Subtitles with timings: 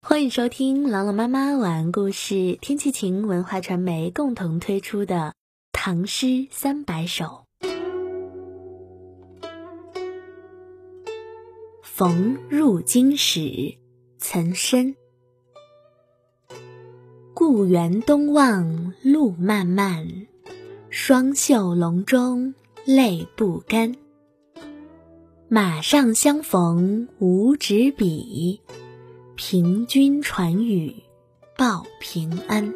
[0.00, 5.16] 欢迎收听朗朗妈妈晚安故事，天气晴文化传媒共同推出的
[5.72, 7.44] 《唐诗三百首》。
[11.82, 13.76] 逢入京使，
[14.18, 14.94] 岑参。
[17.34, 20.28] 故园东望路漫漫，
[20.90, 22.54] 双袖龙钟
[22.84, 23.96] 泪不干。
[25.48, 28.60] 马上相逢无纸笔。
[29.40, 30.96] 凭君传语
[31.56, 32.74] 报平安。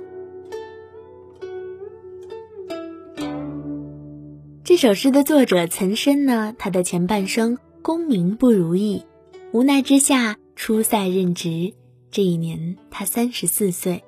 [4.63, 9.03] 这首诗的作者岑参呢，他的前半生功名不如意，
[9.51, 11.75] 无奈之下出塞任职。
[12.13, 14.05] 这一年他三十四岁，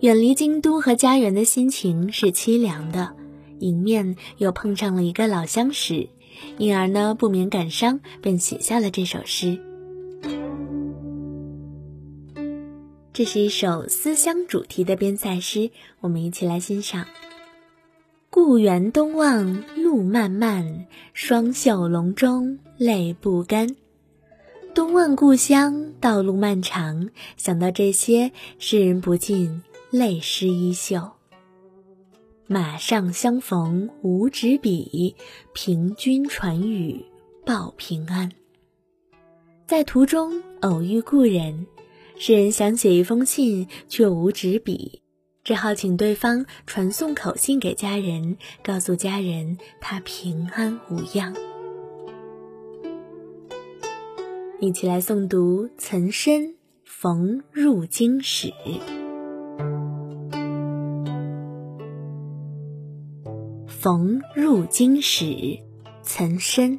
[0.00, 3.16] 远离京都和家园的心情是凄凉的，
[3.60, 6.10] 迎面又碰上了一个老相识，
[6.58, 9.58] 因而呢不免感伤，便写下了这首诗。
[13.12, 17.06] 这是一首思乡主题的边塞诗，我们一起来欣赏。
[18.30, 23.76] 故园东望路漫漫，双袖龙钟泪不干。
[24.74, 31.10] 东望故乡，道路漫长，想到这些，诗人不禁泪湿衣袖。
[32.46, 35.14] 马上相逢无纸笔，
[35.52, 37.04] 凭君传语
[37.44, 38.32] 报平安。
[39.66, 41.66] 在途中偶遇故人。
[42.18, 45.02] 诗人想写一封信，却无纸笔，
[45.42, 51.34] 只好请对方传送口信给家人，告诉家人他平安无恙。
[54.60, 56.40] 一起来诵读岑参
[56.84, 58.48] 《逢入京使》。
[63.66, 65.58] 逢入京使，
[66.04, 66.78] 岑参。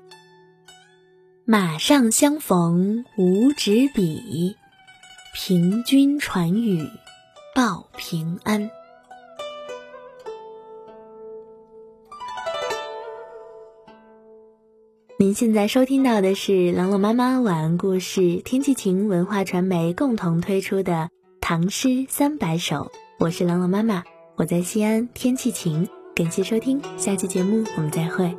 [1.45, 4.55] 马上相逢无纸笔，
[5.33, 6.87] 凭君传语
[7.55, 8.69] 报平安。
[15.17, 20.93] 您现在收听到的是朗朗妈妈晚安故事，天气晴文化传媒共同推出的
[21.41, 22.75] 《唐诗三百首》，
[23.17, 24.03] 我是朗朗妈妈，
[24.35, 28.37] 我在西安，天气晴，感谢收听，下期节目我们再会。